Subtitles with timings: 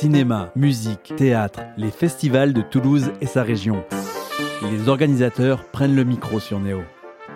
[0.00, 3.84] Cinéma, musique, théâtre, les festivals de Toulouse et sa région.
[4.62, 6.80] Les organisateurs prennent le micro sur Néo.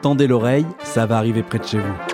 [0.01, 2.13] Tendez l'oreille, ça va arriver près de chez vous.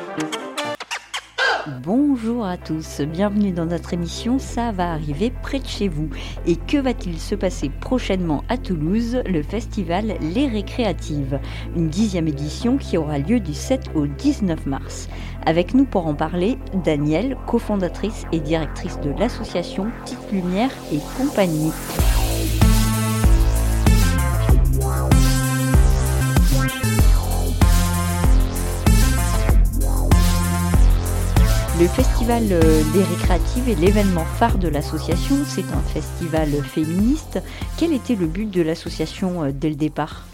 [1.66, 6.08] Bonjour à tous, bienvenue dans notre émission Ça va arriver près de chez vous.
[6.46, 11.38] Et que va-t-il se passer prochainement à Toulouse Le festival Les Récréatives,
[11.76, 15.08] une dixième édition qui aura lieu du 7 au 19 mars.
[15.44, 21.72] Avec nous pour en parler, Danielle, cofondatrice et directrice de l'association Petite Lumière et compagnie.
[31.80, 35.36] Le festival des euh, récréatives est l'événement phare de l'association.
[35.46, 37.40] C'est un festival féministe.
[37.78, 40.26] Quel était le but de l'association euh, dès le départ?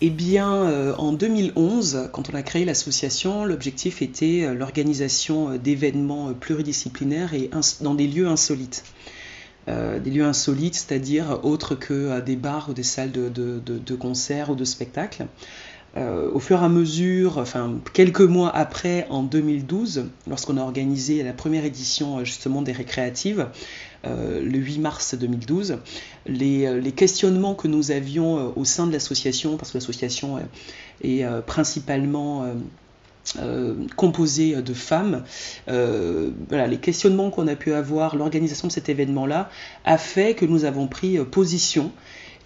[0.00, 7.34] Eh bien, euh, en 2011, quand on a créé l'association, l'objectif était l'organisation d'événements pluridisciplinaires
[7.34, 7.50] et
[7.80, 8.82] dans des lieux insolites.
[9.68, 14.56] des lieux insolites, c'est-à-dire autres que des bars ou des salles de, de concert ou
[14.56, 15.26] de spectacles.
[15.96, 21.22] Euh, au fur et à mesure, enfin quelques mois après, en 2012, lorsqu'on a organisé
[21.22, 23.46] la première édition euh, justement des récréatives,
[24.04, 25.78] euh, le 8 mars 2012,
[26.26, 30.38] les, questionnements que nous avions au sein de l'association, parce que l'association
[31.02, 32.46] est, principalement
[33.96, 35.24] composée de femmes.
[35.66, 39.48] les questionnements qu'on a pu avoir, l'organisation de cet événement-là,
[39.84, 41.90] a fait que nous avons pris position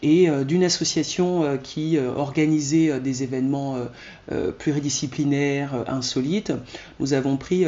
[0.03, 3.79] et euh, d'une association euh, qui euh, organisait des événements
[4.59, 6.53] pluridisciplinaires insolites,
[7.01, 7.65] nous avons pris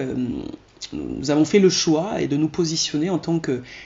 [0.92, 3.40] nous avons fait le choix et de nous positionner en tant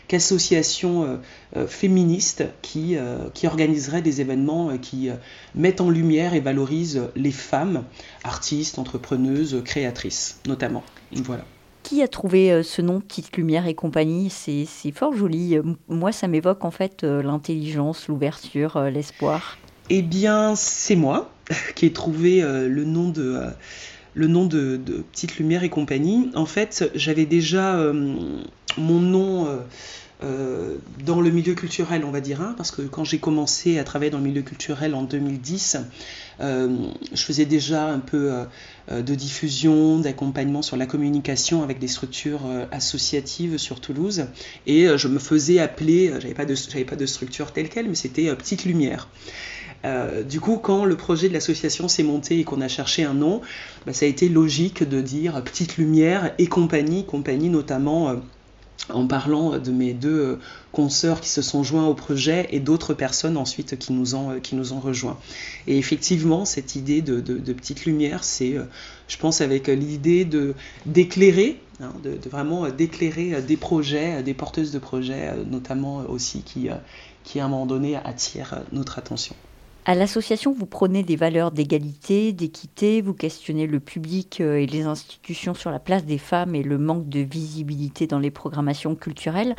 [0.08, 1.20] qu'association
[1.66, 2.96] féministe qui,
[3.34, 5.10] qui organiserait des événements qui
[5.54, 7.84] mettent en lumière et valorisent les femmes,
[8.24, 10.82] artistes, entrepreneuses, créatrices notamment.
[11.12, 11.44] Voilà.
[11.84, 14.30] Qui a trouvé euh, ce nom, Petite Lumière et compagnie?
[14.30, 15.58] C'est fort joli.
[15.58, 19.58] Euh, moi, ça m'évoque en fait euh, l'intelligence, l'ouverture, l'espoir.
[19.90, 21.30] Eh bien, c'est moi
[21.74, 23.38] qui ai trouvé le nom de
[24.14, 24.80] le nom de,
[25.12, 26.30] Petite Lumière et compagnie.
[26.34, 27.76] En fait, j'avais déjà
[28.78, 29.46] mon nom
[31.04, 34.10] dans le milieu culturel, on va dire, hein, parce que quand j'ai commencé à travailler
[34.10, 35.78] dans le milieu culturel en 2010,
[36.40, 36.76] euh,
[37.12, 38.32] je faisais déjà un peu
[38.90, 44.26] euh, de diffusion, d'accompagnement sur la communication avec des structures associatives sur Toulouse,
[44.66, 48.64] et je me faisais appeler, j'avais pas pas de structure telle quelle, mais c'était Petite
[48.64, 49.08] Lumière.
[50.28, 53.40] du coup, quand le projet de l'association s'est monté et qu'on a cherché un nom,
[53.86, 58.16] bah, ça a été logique de dire Petite Lumière et compagnie, compagnie notamment
[58.90, 60.38] en parlant de mes deux euh,
[60.72, 64.38] consoeurs qui se sont joints au projet et d'autres personnes ensuite qui nous ont, euh,
[64.40, 65.18] qui nous ont rejoints.
[65.66, 67.20] Et effectivement, cette idée de,
[67.52, 68.64] petite lumière, c'est, euh,
[69.08, 70.54] je pense, avec l'idée de,
[70.86, 76.68] d'éclairer, hein, de, vraiment d'éclairer des projets, des porteuses de projets, notamment aussi, qui,
[77.22, 79.34] qui à un moment donné attirent notre attention.
[79.86, 84.84] À l'association, vous prenez des valeurs d'égalité, d'équité, vous questionnez le public euh, et les
[84.84, 89.54] institutions sur la place des femmes et le manque de visibilité dans les programmations culturelles.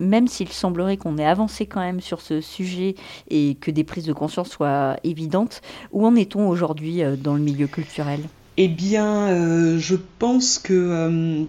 [0.00, 2.96] Même s'il semblerait qu'on ait avancé quand même sur ce sujet
[3.30, 5.60] et que des prises de conscience soient évidentes,
[5.92, 8.22] où en est-on aujourd'hui euh, dans le milieu culturel?
[8.56, 11.46] Eh bien, euh, je pense que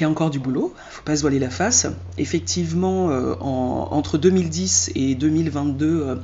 [0.00, 1.86] y a encore du boulot, il ne faut pas se voiler la face.
[2.18, 3.06] Effectivement,
[3.40, 6.16] entre 2010 et 2022, euh,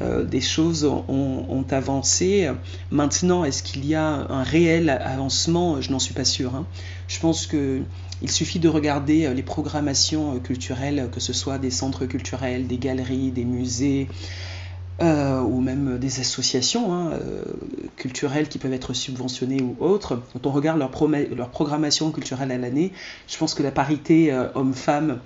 [0.00, 2.50] des choses ont, avancé.
[2.90, 5.80] Maintenant, est-ce qu'il y a un réel avancement?
[5.80, 6.54] Je n'en suis pas sûre.
[6.54, 6.66] Hein.
[7.08, 11.70] Je pense qu'il suffit de regarder euh, les programmations euh, culturelles, que ce soit des
[11.70, 14.08] centres culturels, des galeries, des musées,
[15.00, 17.10] ou même des associations hein,
[17.96, 20.22] culturelles qui peuvent être subventionnées ou autres.
[20.32, 20.92] Quand on regarde leur,
[21.34, 22.92] leur programmation culturelle à l'année,
[23.26, 25.18] je pense que la parité homme-femme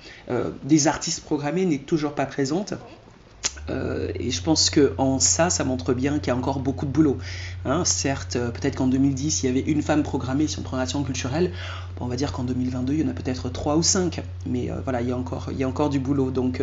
[0.65, 2.73] des artistes programmés n'est toujours pas présente.
[3.71, 6.91] Euh, et je pense qu'en ça, ça montre bien qu'il y a encore beaucoup de
[6.91, 7.19] boulot.
[7.65, 7.85] Hein.
[7.85, 11.53] certes, euh, peut-être qu'en 2010, il y avait une femme programmée sur une programmation culturelle.
[12.01, 14.23] on va dire qu'en 2022, il y en a peut-être trois ou cinq.
[14.47, 16.31] Mais euh, voilà, il y, a encore, il y a encore du boulot.
[16.31, 16.63] Donc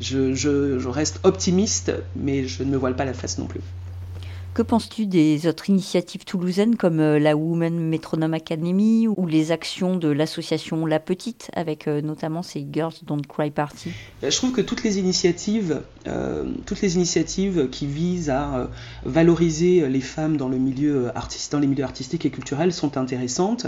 [0.00, 3.60] je, reste optimiste, mais je ne me voile pas la face non plus.
[4.56, 9.96] Que penses-tu des autres initiatives toulousaines comme euh, la Women Metronome Academy ou les actions
[9.96, 13.90] de l'association La Petite avec euh, notamment ces Girls Don't Cry Party?
[14.24, 15.82] Euh, Je trouve que toutes les initiatives,
[16.64, 18.70] toutes les initiatives qui visent à
[19.04, 21.10] valoriser les femmes dans, le milieu
[21.50, 23.66] dans les milieux artistiques et culturels sont intéressantes.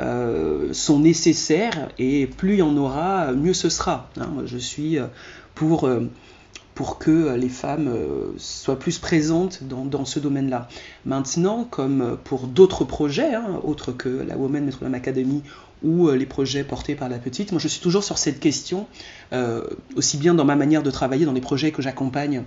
[0.00, 4.10] sont nécessaires et plus il y en aura, mieux ce sera.
[4.16, 4.42] Hein.
[4.44, 4.98] Je suis
[5.54, 5.88] pour
[6.74, 7.90] pour que les femmes
[8.36, 10.68] soient plus présentes dans, ce domaine-là.
[11.06, 15.42] Maintenant, comme pour d'autres projets, hein, autres que la Women Metronome Academy
[15.82, 18.86] ou les projets portés par la petite, moi je suis toujours sur cette question,
[19.96, 22.42] aussi bien dans ma manière de travailler dans les projets que j'accompagne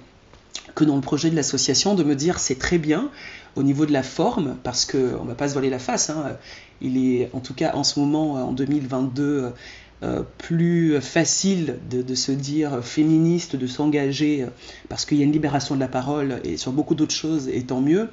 [0.75, 3.09] que dans le projet de l'association, de me dire c'est très bien
[3.55, 6.37] au niveau de la forme, parce qu'on ne va pas se voiler la face, hein,
[6.81, 9.51] il est en tout cas en ce moment, en 2022,
[10.03, 14.45] euh, plus facile de, se dire féministe, de s'engager,
[14.89, 17.63] parce qu'il y a une libération de la parole et sur beaucoup d'autres choses, et
[17.63, 18.09] tant mieux.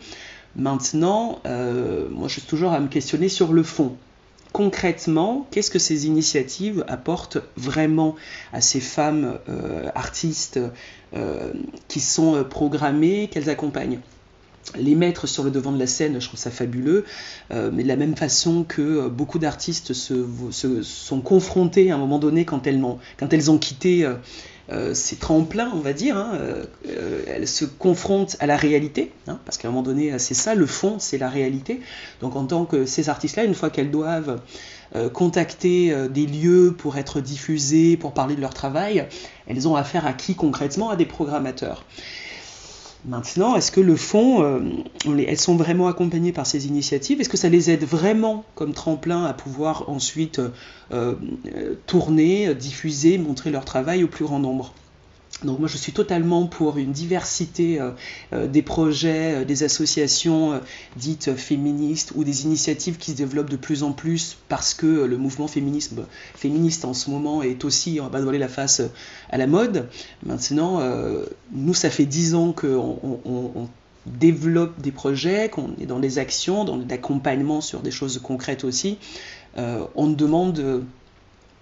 [0.57, 3.97] Maintenant, euh, moi je suis toujours à me questionner sur le fond
[4.53, 8.15] concrètement, qu'est-ce que ces initiatives apportent vraiment
[8.53, 10.61] à ces femmes euh, artistes
[11.89, 13.99] qui sont programmées, qu'elles accompagnent?
[14.77, 17.05] Les mettre sur le devant de la scène, je trouve ça fabuleux,
[17.51, 20.25] mais de la même façon que beaucoup d'artistes se,
[20.83, 24.07] sont confrontés à un moment donné quand elles ont, quitté
[24.73, 26.33] euh, ces tremplins, on va dire, hein,
[26.89, 30.55] euh, elles se confrontent à la réalité, hein, parce qu'à un moment donné, c'est ça,
[30.55, 31.81] le fond, c'est la réalité.
[32.23, 34.41] Donc en tant que ces artistes-là, une fois qu'elles doivent
[34.97, 39.07] euh, contacter des lieux pour être diffusées, pour parler de leur travail,
[39.47, 40.89] elles ont affaire à qui concrètement?
[40.89, 41.85] À des programmateurs.
[43.07, 44.61] Maintenant, est-ce que le fond, euh,
[45.27, 47.21] elles sont vraiment accompagnées par ces initiatives?
[47.21, 50.49] Est-ce que ça les aide vraiment comme tremplin à pouvoir ensuite euh,
[50.93, 54.73] euh, tourner, diffuser, montrer leur travail au plus grand nombre?
[55.45, 57.91] Donc moi je suis totalement pour une diversité euh,
[58.33, 60.61] euh, des projets, euh, des associations
[60.97, 65.17] dites féministes ou des initiatives qui se développent de plus en plus parce que le
[65.17, 68.83] mouvement féminisme, féministe en ce moment est aussi, on va pas voiler la face,
[69.31, 69.89] à la mode.
[70.25, 70.81] Maintenant,
[71.53, 73.69] nous ça fait dix ans qu'on on,
[74.07, 78.99] développe des projets, qu'on est dans des actions, dans l'accompagnement sur des choses concrètes aussi.
[79.57, 80.85] on demande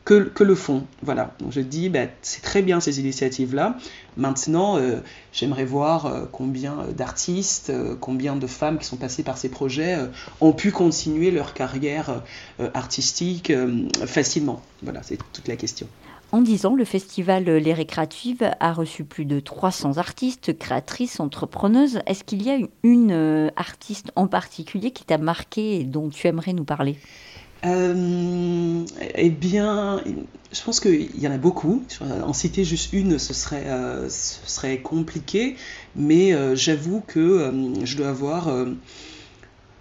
[0.05, 0.85] que, le fond.
[1.03, 3.77] Voilà, donc je dis, bah, c'est très bien ces initiatives-là.
[4.17, 4.99] Maintenant, euh,
[5.33, 9.97] j'aimerais voir euh, combien d'artistes, euh, combien de femmes qui sont passées par ces projets
[10.41, 12.23] ont pu continuer leur carrière
[12.75, 13.53] artistique
[14.07, 14.63] facilement.
[14.83, 15.87] Voilà, c'est toute la question.
[16.33, 22.01] En 10 ans, le festival Les Récréatives a reçu plus de 300 artistes, créatrices, entrepreneuses.
[22.07, 26.55] Est-ce qu'il y a une artiste en particulier qui t'a marqué et dont tu aimerais
[26.55, 26.97] nous parler?
[27.65, 30.03] Euh, eh bien,
[30.53, 31.85] je pense qu'il y en a beaucoup.
[32.01, 34.09] En citer juste une, ce serait, euh,
[34.83, 35.57] compliqué,
[35.95, 37.53] mais euh, j'avoue que
[37.85, 38.53] je dois avoir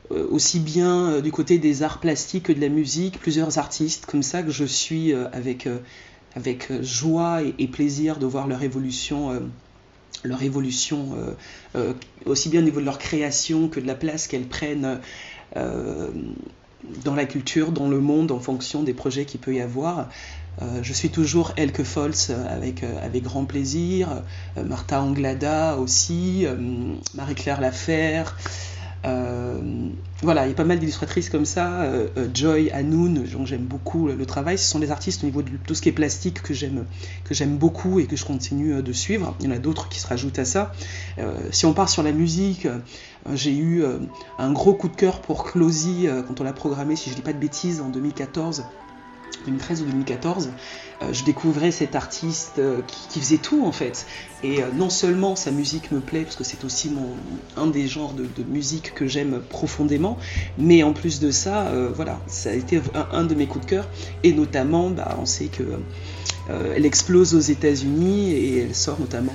[0.10, 4.44] aussi bien du côté des arts plastiques que de la musique, plusieurs artistes comme ça
[4.44, 5.68] que je suis avec,
[6.36, 9.42] avec joie et, plaisir de voir leur évolution
[10.24, 11.16] leur évolution,
[12.25, 15.00] aussi bien au niveau de leur création que de la place qu'elles prennent
[17.04, 20.10] dans la culture, dans le monde, en fonction des projets qu'il peut y avoir.
[20.62, 24.22] Euh, je suis toujours Elke Folz euh, avec, euh, avec grand plaisir,
[24.57, 26.45] Martha Anglada aussi,
[27.13, 28.36] Marie-Claire Lafer.
[29.03, 31.83] Voilà, il y a pas mal d'illustratrices comme ça.
[32.33, 34.57] Joy Hanoun, dont j'aime beaucoup le, travail.
[34.57, 36.86] Ce sont des artistes au niveau de tout ce qui est plastique que j'aime
[37.24, 39.36] que j'aime beaucoup et que je continue de suivre.
[39.39, 40.74] Il y en a d'autres qui se rajoutent à ça.
[41.50, 42.68] si on part sur la musique,
[43.27, 44.00] euh, j'ai eu euh,
[44.38, 47.18] un gros coup de cœur pour Closy euh, quand on l'a programmé, si je ne
[47.18, 48.63] dis pas de bêtises, en 2014.
[49.45, 50.49] 2013 ou 2014,
[51.11, 52.61] je découvrais cet artiste
[53.09, 54.05] qui, faisait tout en fait.
[54.43, 57.15] Et non seulement sa musique me plaît, parce que c'est aussi mon,
[57.57, 60.17] un des genres de, musique que j'aime profondément,
[60.57, 63.88] mais en plus de ça, voilà, ça a été un, de mes coups de cœur.
[64.23, 65.63] Et notamment, bah, on sait que
[66.75, 69.33] elle explose aux États-Unis et elle sort notamment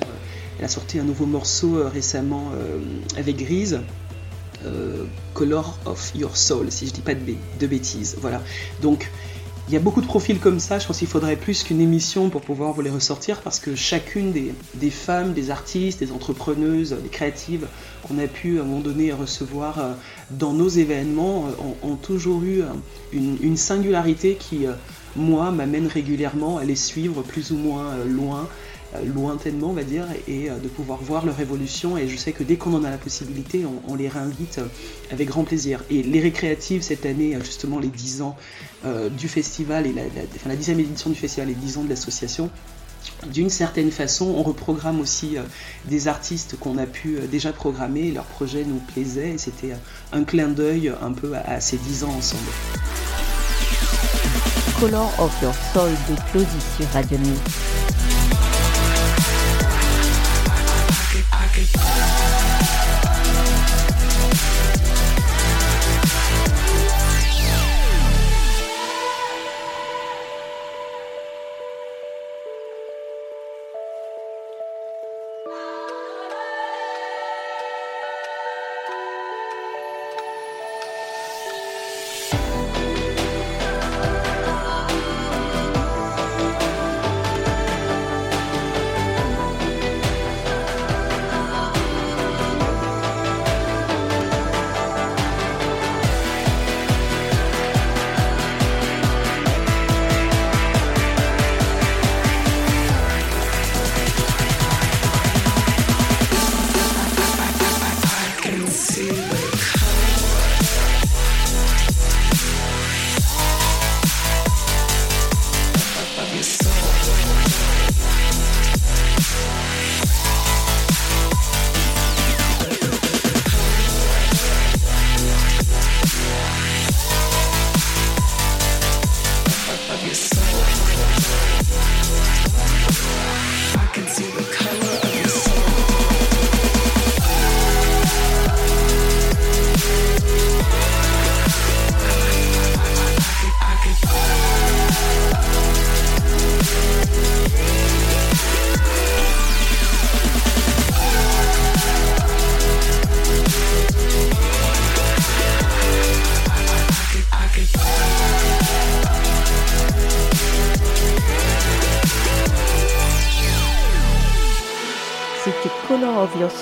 [0.59, 2.79] elle a sorti un nouveau morceau euh, récemment euh,
[3.17, 3.81] avec Grise.
[4.65, 8.17] Euh, Color of Your Soul, si je dis pas de, bêtises.
[8.21, 8.43] Voilà.
[8.81, 9.11] Donc,
[9.69, 10.79] il y a beaucoup de profils comme ça.
[10.79, 14.33] Je pense qu'il faudrait plus qu'une émission pour pouvoir vous les ressortir parce que chacune
[14.33, 17.67] des, femmes, des artistes, des entrepreneuses, des créatives
[18.07, 19.97] qu'on a pu à un moment donné recevoir
[20.31, 21.49] dans nos événements
[21.83, 22.63] ont, toujours eu
[23.13, 24.67] une singularité qui,
[25.17, 30.07] moi, m'amène régulièrement à les suivre plus ou moins loin euh, lointainement, on va dire,
[30.29, 31.97] et euh, de pouvoir voir leur évolution.
[31.97, 34.67] Et je sais que dès qu'on en a la possibilité, on, les réinvite euh,
[35.11, 35.83] avec grand plaisir.
[35.91, 38.37] Et les récréatives, cette année, justement, les 10 ans
[39.19, 40.03] du festival, et la,
[40.47, 42.51] la, 10e édition du festival et 10 ans de l'association,
[43.33, 45.37] d'une certaine façon, on reprogramme aussi
[45.87, 49.73] des artistes qu'on a pu déjà programmer, leur projet nous plaisait, et c'était
[50.13, 52.53] un clin d'œil un peu à, ces 10 ans ensemble.
[54.79, 57.96] Color of Your Soul de.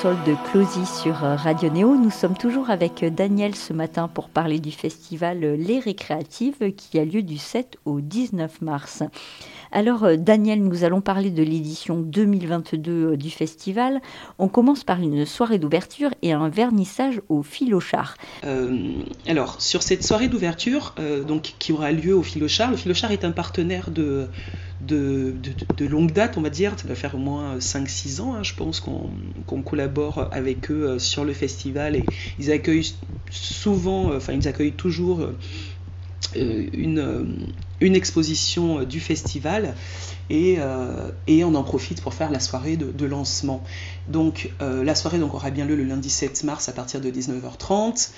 [0.05, 1.97] De Closy sur euh, Radio Néo.
[1.97, 6.75] Nous sommes toujours avec euh, Daniel ce matin pour parler du festival euh, Les Récréatives
[6.75, 9.03] qui a lieu du 7 au 19 mars.
[9.73, 14.01] Alors Daniel, nous allons parler de l'édition 2022 du festival.
[14.39, 18.17] On commence par une soirée d'ouverture et un vernissage au Philochar.
[18.45, 18.79] Euh,
[19.27, 20.95] alors sur cette soirée d'ouverture,
[21.59, 24.29] qui aura lieu au Philochar, le Philochar est un partenaire de
[25.81, 26.73] longue date, on va dire.
[26.77, 30.99] Ça va faire au moins 5-6 ans, hein, je pense, qu'on collabore avec eux euh,
[30.99, 31.97] sur le festival.
[31.97, 32.05] Et
[32.39, 32.95] ils accueillent
[33.31, 35.37] souvent, euh, enfin, ils accueillent toujours euh,
[36.35, 39.75] une, une exposition du festival.
[40.31, 40.57] Et,
[41.27, 43.63] et, on en profite pour faire la soirée de, lancement.
[44.09, 48.09] Donc la soirée donc, aura bien lieu le lundi 7 mars à partir de 19h30.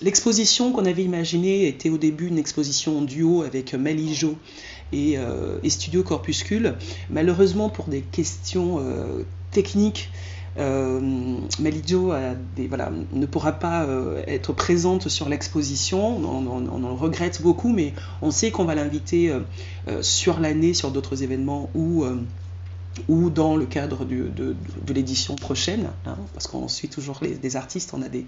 [0.00, 4.36] L'exposition qu'on avait imaginée était au début une exposition en duo avec Malijo
[4.94, 6.74] euh, et, Studio Corpuscule.
[7.10, 10.10] Malheureusement, pour des questions euh, techniques,
[10.58, 11.00] euh,
[11.58, 12.12] Malidio
[12.68, 16.16] voilà, ne pourra pas euh, être présente sur l'exposition.
[16.16, 19.32] On, on, on, regrette beaucoup, mais on sait qu'on va l'inviter
[20.00, 22.04] sur l'année, sur d'autres événements où
[23.08, 24.54] ou dans le cadre de,
[24.92, 28.26] l'édition prochaine, hein, parce qu'on suit toujours des artistes, on a des,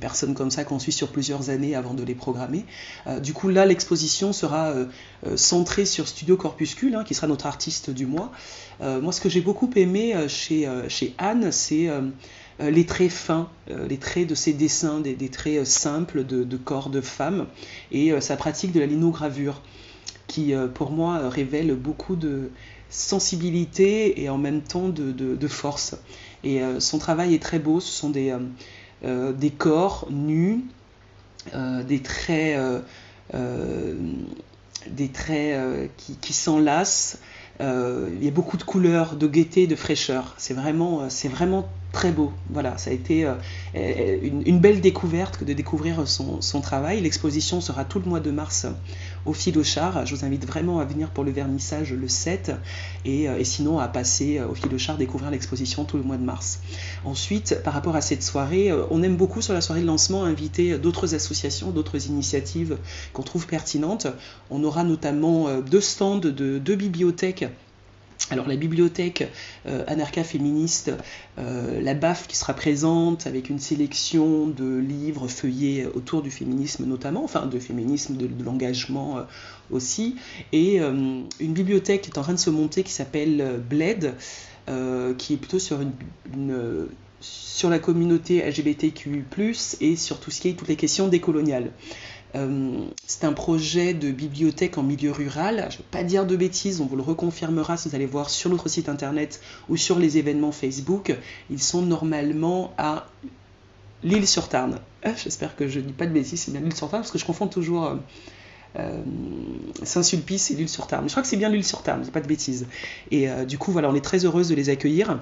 [0.00, 2.64] personnes comme ça qu'on suit sur plusieurs années avant de les programmer.
[3.06, 4.86] Euh, du coup, là, l'exposition sera euh,
[5.26, 8.32] euh, centrée sur Studio Corpuscule, hein, qui sera notre artiste du mois.
[8.80, 10.66] moi, ce que j'ai beaucoup aimé chez,
[11.18, 11.88] Anne, c'est
[12.58, 17.00] les traits fins, les traits de ses dessins, des, traits simples de, de, corps de
[17.00, 17.46] femmes,
[17.92, 19.60] et sa pratique de la linogravure,
[20.26, 22.50] qui, pour moi, révèle beaucoup de
[22.90, 25.96] sensibilité et en même temps de, force.
[26.44, 28.38] Et euh, son travail est très beau, ce sont des, euh,
[29.04, 30.64] euh, des corps nus,
[31.54, 32.60] des traits,
[33.32, 37.18] des traits qui, qui s'enlacent.
[37.60, 40.34] il y a beaucoup de couleurs, de gaieté, de fraîcheur.
[40.36, 42.32] C'est vraiment, c'est vraiment très beau.
[42.50, 43.26] Voilà, ça a été
[43.74, 47.00] une, belle découverte que de découvrir son, travail.
[47.00, 48.66] L'exposition sera tout le mois de mars
[49.26, 50.06] au Philochar.
[50.06, 52.52] Je vous invite vraiment à venir pour le vernissage le 7
[53.06, 56.60] euh, et, sinon à passer euh, au Philochar découvrir l'exposition tout le mois de mars.
[57.04, 60.24] Ensuite, par rapport à cette soirée, euh, on aime beaucoup sur la soirée de lancement
[60.24, 62.78] inviter d'autres associations, d'autres initiatives
[63.12, 64.06] qu'on trouve pertinentes.
[64.50, 67.44] On aura notamment deux stands de deux bibliothèques
[68.28, 69.28] alors la bibliothèque
[69.66, 70.92] euh, Anarcha féministe,
[71.38, 76.84] euh, la BAF qui sera présente avec une sélection de livres feuillés autour du féminisme
[76.84, 79.22] notamment, enfin de féminisme, de, l'engagement euh,
[79.70, 80.16] aussi,
[80.52, 84.14] et une bibliothèque qui est en train de se monter qui s'appelle Bled,
[85.16, 85.78] qui est plutôt sur
[87.20, 89.24] sur la communauté LGBTQ+,
[89.80, 91.70] et sur tout ce qui est toutes les questions décoloniales.
[92.36, 95.66] Euh, c'est un projet de bibliothèque en milieu rural.
[95.70, 98.30] Je ne vais pas dire de bêtises, on vous le reconfirmera si vous allez voir
[98.30, 101.16] sur notre site internet ou sur les événements Facebook.
[101.50, 103.06] Ils sont normalement à
[104.02, 104.78] l'île sur Tarn.
[105.02, 107.12] Ah, j'espère que je ne dis pas de bêtises, c'est bien l'île sur Tarn parce
[107.12, 107.86] que je confonds toujours.
[107.86, 107.96] Euh,
[108.78, 109.02] euh,
[109.82, 111.04] Saint-Sulpice et l'île sur Tarn.
[111.04, 112.68] je crois que c'est bien l'île sur Tarn, pas de bêtises.
[113.10, 115.18] Et du coup, voilà, on est très heureuse de les accueillir.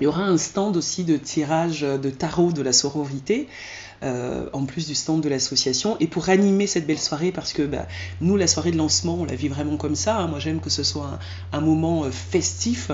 [0.00, 3.48] Il y aura un stand aussi de tirage de tarot de la sororité.
[4.02, 5.96] Euh, en plus du stand de l'association.
[6.00, 7.86] Et pour animer cette belle soirée, parce que bah,
[8.20, 10.18] nous, la soirée de lancement, on la vit vraiment comme ça.
[10.18, 10.26] Hein.
[10.26, 11.18] Moi, j'aime que ce soit
[11.52, 12.90] un, moment euh, festif.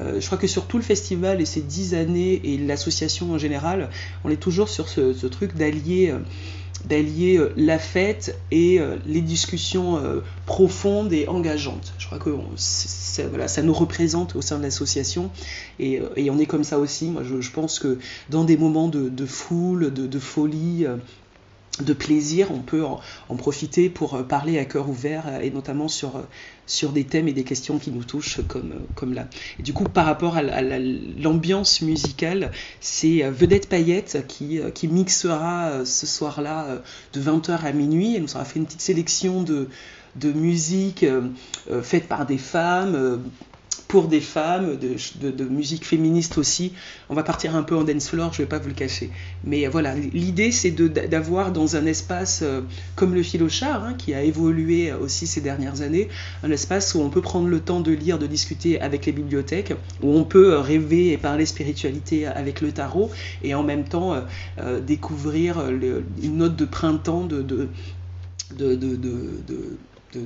[0.00, 3.38] Euh, je crois que sur tout le festival et ces dix années, et l'association en
[3.38, 3.90] général,
[4.24, 6.12] on est toujours sur ce truc d'allier
[6.84, 11.92] d'allier euh, la fête et euh, les discussions euh, profondes et engageantes.
[11.98, 15.30] Je crois que ça nous représente au sein de l'association
[15.78, 17.06] et, on est comme ça aussi.
[17.06, 20.86] Moi, je, pense que dans des moments de, foule, de, folie,
[21.80, 26.22] de plaisir, on peut en, profiter pour parler à cœur ouvert et notamment sur,
[26.70, 29.26] sur des thèmes et des questions qui nous touchent comme, comme là.
[29.58, 34.86] Et du coup, par rapport à, l'ambiance musicale, c'est euh, Vedette Paillette qui, euh, qui
[34.86, 36.80] mixera euh, ce soir-là
[37.12, 38.14] de 20h à minuit.
[38.14, 39.68] Elle nous aura fait une petite sélection de,
[40.14, 41.04] de musique
[41.82, 43.22] faite par des femmes,
[43.90, 46.72] pour des femmes, de, musique féministe aussi.
[47.08, 49.10] On va partir un peu en dance floor, je ne vais pas vous le cacher.
[49.42, 52.60] Mais voilà, l'idée c'est d'avoir dans un espace euh,
[52.94, 56.08] comme le Philochar, hein, qui a évolué aussi ces dernières années,
[56.44, 59.74] un espace où on peut prendre le temps de lire, de discuter avec les bibliothèques,
[60.02, 63.10] où on peut euh, rêver et parler spiritualité avec le tarot,
[63.42, 64.22] et en même temps
[64.60, 67.68] euh, découvrir une note de printemps de, de,
[68.54, 69.78] de, de
[70.14, 70.20] de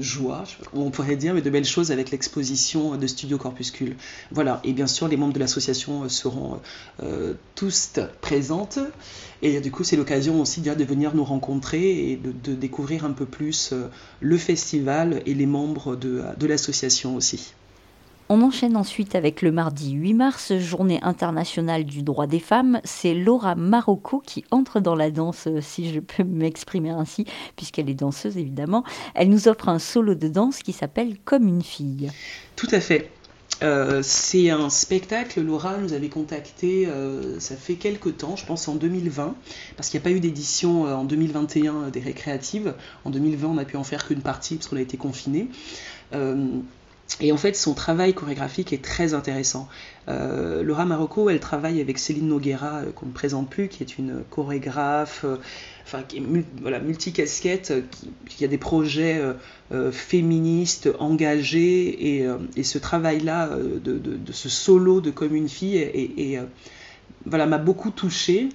[0.00, 3.96] joie, on pourrait dire, mais de belles choses avec l'exposition de Studio Corpuscule.
[4.30, 6.60] Voilà, et bien sûr, les membres de l'association euh, seront
[7.02, 8.78] euh, tous présentes.
[9.42, 13.26] Et du coup, c'est l'occasion aussi de venir nous rencontrer et de, découvrir un peu
[13.26, 13.88] plus euh,
[14.20, 17.54] le festival et les membres de, de l'association aussi.
[18.32, 22.80] On enchaîne ensuite avec le mardi 8 mars, journée internationale du droit des femmes.
[22.84, 27.90] C'est Laura Marocco qui entre dans la danse, euh, si je peux m'exprimer ainsi, puisqu'elle
[27.90, 28.84] est danseuse évidemment.
[29.16, 32.08] Elle nous offre un solo de danse qui s'appelle Comme une fille.
[32.54, 33.10] Tout à fait.
[33.64, 38.68] Euh, c'est un spectacle, Laura nous avait contacté, euh, ça fait quelques temps, je pense
[38.68, 39.34] en 2020,
[39.76, 42.74] parce qu'il n'y a pas eu d'édition en 2021 des récréatives.
[43.04, 45.48] En 2020, on n'a pu en faire qu'une partie parce qu'on a été confiné.
[47.18, 49.68] Et en fait, son travail chorégraphique est très intéressant.
[50.08, 53.98] Euh, Laura Marocco, elle travaille avec Céline Noguera, euh, qu'on ne présente plus, qui est
[53.98, 55.36] une chorégraphe, euh,
[55.84, 57.74] enfin, qui est multicasquette,
[58.28, 59.20] qui, a des projets
[59.90, 62.22] féministes engagés.
[62.56, 66.38] Et, ce travail-là, de, de, ce solo de Comme une fille, et,
[67.26, 68.50] voilà, m'a beaucoup touchée.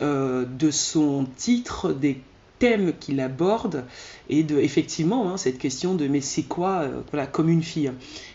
[0.00, 2.20] de son titre, des
[2.60, 3.84] thème qu'il aborde
[4.28, 7.90] et de effectivement hein, cette question de mais c'est quoi euh, voilà comme une fille?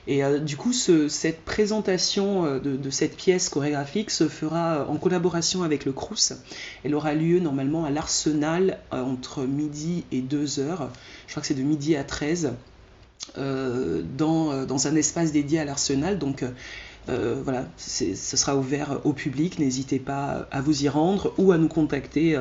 [0.08, 5.64] Et euh, du coup cette présentation euh, de, cette pièce chorégraphique se fera en collaboration
[5.64, 6.34] avec le Crous.
[6.84, 10.90] Elle aura lieu normalement à l'Arsenal entre midi et 2 heures.
[11.28, 12.54] Je crois que c'est de midi à 13
[13.38, 16.18] dans, dans, un espace dédié à l'Arsenal.
[16.20, 16.44] Donc
[17.08, 19.60] voilà, ce sera ouvert au public.
[19.60, 22.40] N'hésitez pas à vous y rendre ou à nous contacter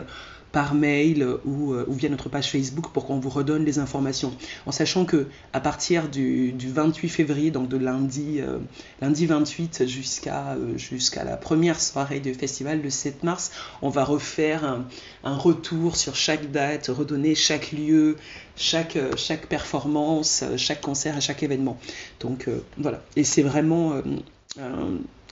[0.55, 4.33] par mail ou, euh, ou, via notre page Facebook pour qu'on vous redonne les informations.
[4.67, 8.59] En sachant que à partir du, 28 février, donc de lundi, euh,
[9.03, 13.51] lundi 28 jusqu'à euh, jusqu'à la première soirée du festival, le 7 mars,
[13.83, 14.87] on va refaire un,
[15.25, 18.17] un retour sur chaque date, redonner chaque lieu,
[18.55, 21.79] chaque, chaque performance, chaque concert et chaque événement.
[22.21, 23.95] Donc voilà, et c'est vraiment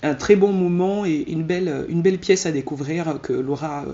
[0.03, 3.85] un très bon moment et une belle, une belle pièce à découvrir que Laura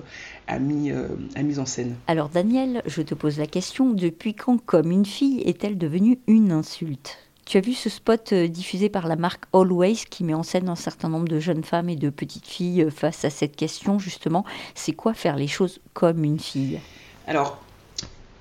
[0.49, 1.07] a mis, euh,
[1.37, 1.95] a mis en scène.
[2.07, 6.51] Alors Daniel, je te pose la question, depuis quand comme une fille est-elle devenue une
[6.51, 7.19] insulte?
[7.45, 10.69] Tu as vu ce spot euh, diffusé par la marque Always qui met en scène
[10.69, 13.99] un certain nombre de jeunes femmes et de petites filles euh, face à cette question
[13.99, 16.81] justement, c'est quoi faire les choses comme une fille?
[17.27, 17.63] Alors,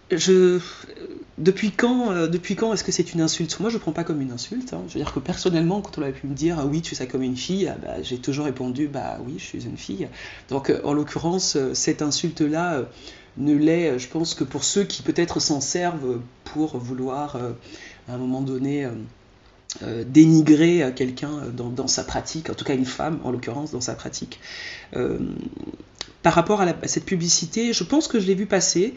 [0.10, 3.60] quand, euh, depuis quand est-ce que c'est une insulte?
[3.60, 4.74] Moi, je ne prends pas comme une insulte.
[4.74, 4.84] Hein.
[4.88, 7.24] Je veux dire que personnellement, quand on a pu me dire oui, tu sais comme
[7.24, 10.08] une fille, ah, bah, j'ai toujours répondu bah oui, je suis une fille.
[10.50, 12.84] Donc, euh, en l'occurrence, euh, cette insulte-là
[13.38, 17.38] ne l'est, je pense, que pour ceux qui peut-être s'en servent pour vouloir,
[18.08, 18.88] à un moment donné,
[20.06, 23.94] dénigrer quelqu'un dans, dans, sa pratique, en tout cas une femme, en l'occurrence, dans sa
[23.94, 24.40] pratique
[26.28, 28.94] par rapport à, cette publicité, je pense que je l'ai vu passer.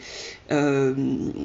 [0.51, 0.93] Euh,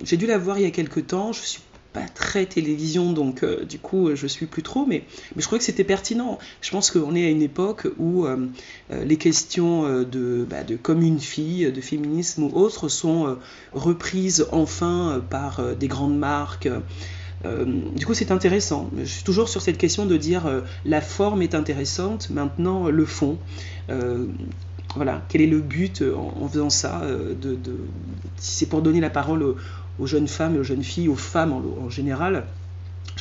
[0.02, 1.32] j'ai dû la voir il y a quelques temps.
[1.32, 1.60] Je suis
[1.92, 5.04] pas très télévision, donc euh, du coup je suis plus trop, mais,
[5.36, 6.40] je crois que c'était pertinent.
[6.60, 8.48] Je pense qu'on est à une époque où euh,
[8.90, 13.38] les questions de, bah, de comme une fille, de féminisme ou autres sont
[13.72, 16.68] reprises enfin par des grandes marques.
[17.94, 18.90] Du coup, c'est intéressant.
[18.98, 20.44] Je suis toujours sur cette question de dire
[20.84, 23.38] la forme est intéressante, maintenant le fond.
[24.96, 27.34] Voilà, quel est le but euh, en, faisant ça euh,
[28.38, 29.56] Si c'est pour donner la parole
[29.98, 32.44] aux, jeunes femmes, aux jeunes filles, aux femmes en général,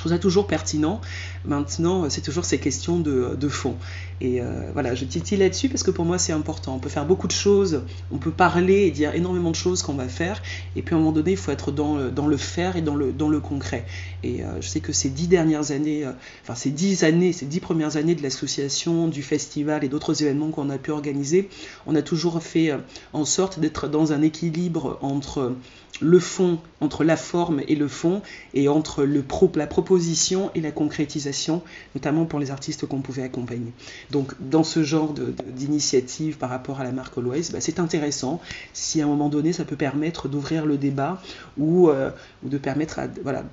[0.06, 1.02] trouve ça toujours pertinent.
[1.46, 3.76] Maintenant, c'est toujours ces questions de, fond.
[4.22, 6.76] Et euh, voilà, je titille là-dessus parce que pour moi, c'est important.
[6.76, 9.94] On peut faire beaucoup de choses, on peut parler et dire énormément de choses qu'on
[9.94, 10.44] va faire.
[10.76, 13.40] Et puis à un moment donné, il faut être dans, le faire et dans le,
[13.40, 13.86] concret.
[14.24, 16.12] Et euh, je sais que ces dix dernières années, euh,
[16.44, 20.50] enfin ces dix années, ces dix premières années de l'association, du festival et d'autres événements
[20.50, 21.50] qu'on a pu organiser,
[21.88, 22.72] on a toujours fait
[23.14, 25.56] en sorte d'être dans un équilibre entre
[26.02, 28.22] le fond, entre la forme et le fond,
[28.54, 31.62] et entre le pro, la proposition et la concrétisation,
[31.94, 33.72] notamment pour les artistes qu'on pouvait accompagner.
[34.12, 38.42] Donc dans ce genre d'initiative par rapport à la marque Always, bah, c'est intéressant
[38.74, 41.22] si à un moment donné ça peut permettre d'ouvrir le débat
[41.58, 42.12] ou, euh,
[42.44, 43.08] de permettre à...
[43.24, 43.44] Voilà,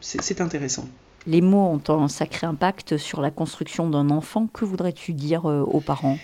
[0.00, 0.88] c'est intéressant.
[1.26, 4.46] Les mots ont un sacré impact sur la construction d'un enfant.
[4.52, 6.18] Que voudrais-tu dire euh, aux parents?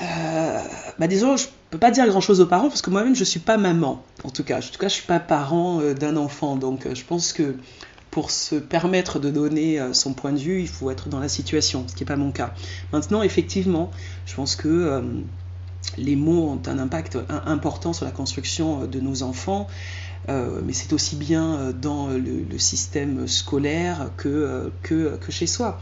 [0.00, 0.58] Euh,
[0.98, 3.40] bah disons, je peux pas dire grand chose aux parents parce que moi-même je suis
[3.40, 4.58] pas maman, en tout cas.
[4.58, 7.56] En tout cas, je suis pas parent euh, d'un enfant, donc euh, je pense que
[8.10, 11.86] pour se permettre de donner son point de vue, il faut être dans la situation,
[11.88, 12.52] ce qui n'est pas mon cas.
[12.92, 13.90] Maintenant, effectivement,
[14.26, 15.02] je pense que
[15.96, 19.66] les mots ont un impact important sur la construction de nos enfants,
[20.28, 25.80] mais c'est aussi bien dans le, système scolaire que, que, que chez soi.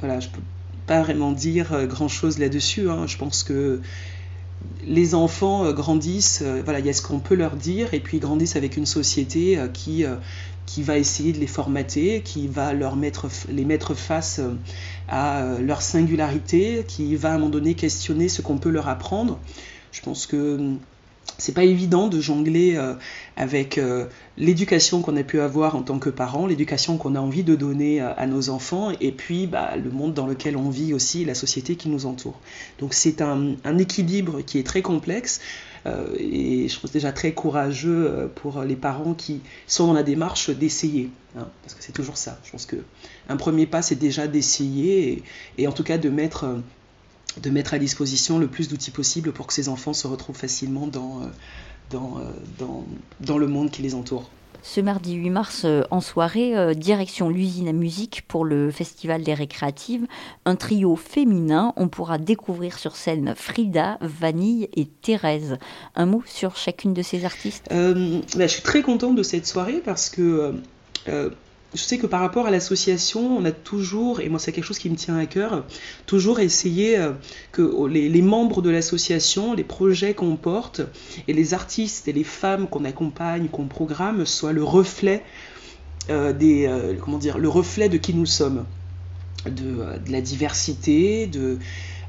[0.00, 0.40] voilà, je peux
[0.86, 2.90] pas vraiment dire euh, grand-chose là-dessus.
[2.90, 3.06] Hein.
[3.06, 3.80] Je pense que
[4.86, 8.00] les enfants euh, grandissent, euh, voilà, il y a ce qu'on peut leur dire, et
[8.00, 10.04] puis ils grandissent avec une société qui,
[10.66, 14.40] qui va essayer de les formater, qui va leur mettre, les mettre face
[15.08, 19.38] à leur singularité, qui va à un moment donné questionner ce qu'on peut leur apprendre.
[19.92, 20.76] Je pense que
[21.38, 22.94] c'est pas évident de jongler euh,
[23.36, 24.06] avec euh,
[24.36, 28.00] l'éducation qu'on a pu avoir en tant que parents, l'éducation qu'on a envie de donner
[28.00, 31.34] à, à nos enfants, et puis bah, le monde dans lequel on vit aussi, la
[31.34, 32.38] société qui nous entoure.
[32.78, 35.40] Donc c'est un, équilibre qui est très complexe.
[35.86, 40.02] Euh, et je trouve déjà très courageux euh, pour les parents qui sont dans la
[40.02, 42.38] démarche d'essayer, hein, parce que c'est toujours ça.
[42.44, 42.76] Je pense que
[43.28, 45.22] un premier pas, c'est déjà d'essayer
[45.58, 46.56] et, en tout cas de mettre euh,
[47.42, 50.86] de mettre à disposition le plus d'outils possible pour que ces enfants se retrouvent facilement
[50.86, 51.22] dans,
[51.90, 52.20] dans,
[52.58, 52.84] dans,
[53.20, 54.30] dans le monde qui les entoure.
[54.66, 59.22] Ce mardi 8 mars, euh, en soirée, euh, direction l'usine à musique pour le Festival
[59.22, 60.06] des récréatives.
[60.46, 61.74] Un trio féminin.
[61.76, 65.58] On pourra découvrir sur scène Frida, Vanille et Thérèse.
[65.96, 67.68] Un mot sur chacune de ces artistes?
[67.72, 70.54] Euh, bah, Je suis très contente de cette soirée parce que
[71.08, 71.30] euh,
[71.74, 74.78] je sais que par rapport à l'association, on a toujours, et moi c'est quelque chose
[74.78, 75.64] qui me tient à cœur,
[76.06, 77.12] toujours essayé euh,
[77.52, 80.82] que les, les membres de l'association, les projets qu'on porte,
[81.26, 85.22] et les artistes et les femmes qu'on accompagne, qu'on programme, soient le reflet
[86.10, 88.64] euh, des, euh, comment dire, le reflet de qui nous sommes,
[89.46, 91.58] de la diversité, de,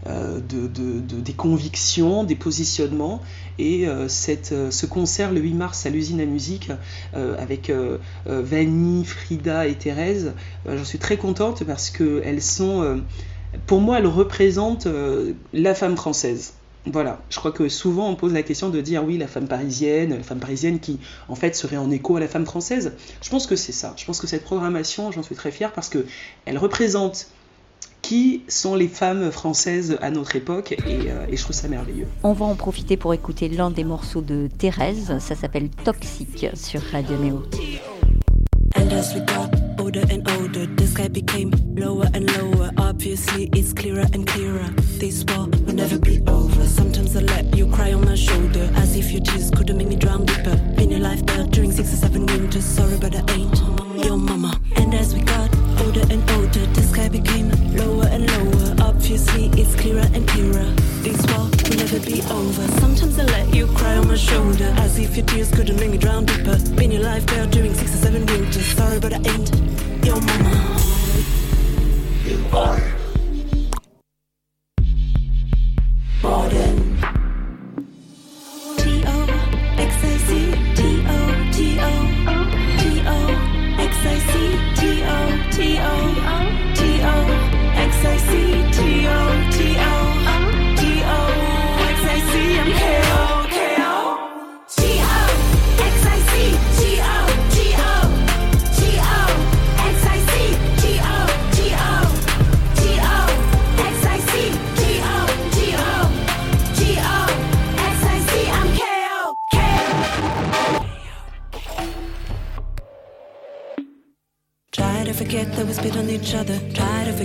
[0.07, 3.23] euh, de, de, de, des convictions, des positionnements.
[3.57, 6.69] Et euh, cette, euh, ce concert le 8 mars à l'usine à musique
[7.13, 7.71] avec
[8.25, 10.33] Vanny, Frida et Thérèse,
[10.67, 13.01] j'en suis très contente parce qu'elles sont,
[13.67, 14.87] pour moi, elles représentent
[15.53, 16.53] la femme française.
[16.85, 20.15] Voilà, je crois que souvent on pose la question de dire oui, la femme parisienne,
[20.15, 22.93] la femme parisienne qui en fait serait en écho à la femme française.
[23.23, 23.93] Je pense que c'est ça.
[23.97, 26.05] Je pense que cette programmation, j'en suis très fière parce que
[26.45, 27.29] elle représente
[28.05, 32.05] qui sont les femmes françaises à notre époque et, euh, et, je trouve ça merveilleux.
[32.21, 36.81] On va en profiter pour écouter l'un des morceaux de Thérèse, ça s'appelle Toxique sur
[36.91, 37.43] Radio Néo.
[38.75, 42.69] And as we got older and older, the sky became lower and lower.
[42.77, 44.69] Obviously, it's clearer and clearer.
[44.99, 46.63] This war will never be over.
[46.67, 49.95] Sometimes I let you cry on my shoulder, as if your tears could make me
[49.95, 50.55] drown deeper.
[50.75, 52.65] Been your life there during six or seven winters.
[52.65, 54.53] Sorry, but I ain't your mama.
[54.75, 55.54] And as we got
[55.95, 58.75] older and older, the sky became lower and lower.
[58.81, 60.65] Obviously, it's clearer and clearer.
[61.03, 62.67] This war will never be over.
[62.79, 65.97] Sometimes I let you cry on my shoulder, as if your tears couldn't make me
[65.97, 66.57] drown deeper.
[66.75, 68.65] Been your life there during six or seven winters.
[68.65, 69.51] Sorry, but I ain't
[70.05, 70.79] your mama.
[72.25, 72.94] You are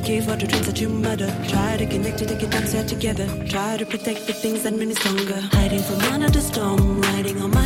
[0.01, 1.29] Forgive all the dreams that you murder.
[1.47, 3.27] Try to connect to it down set together.
[3.47, 5.39] Try to protect the things that made me stronger.
[5.53, 7.60] Hiding from under the storm, riding on my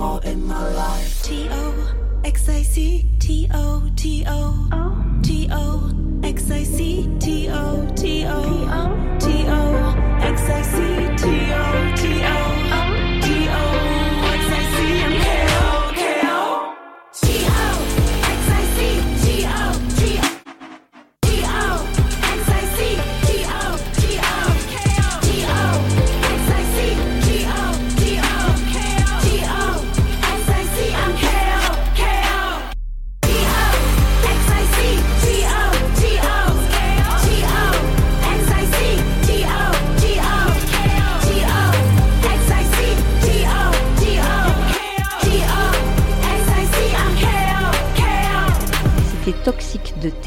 [0.00, 0.39] need you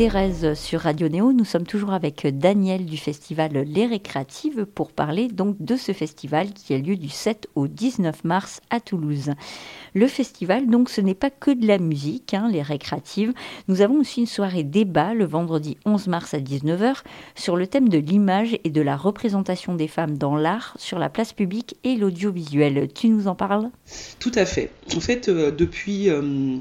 [0.04, 1.32] Thérèse sur Radio Néo.
[1.32, 6.52] Nous sommes toujours avec Daniel du festival Les Récréatives pour parler donc de ce festival
[6.52, 9.32] qui a lieu du 7 au 19 mars à Toulouse.
[9.94, 13.32] Le festival, donc, ce n'est pas que de la musique, hein, les récréatives.
[13.70, 16.96] Nous avons aussi une soirée débat le vendredi 11 mars à 19h
[17.36, 21.08] sur le thème de l'image et de la représentation des femmes dans l'art sur la
[21.08, 22.90] place publique et l'audiovisuel.
[22.94, 23.70] Tu nous en parles?
[24.20, 24.70] Tout à fait.
[24.98, 26.10] En fait, euh, depuis...
[26.10, 26.58] Euh,